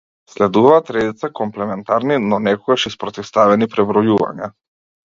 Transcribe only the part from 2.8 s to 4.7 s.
и спротивставени пребројувања.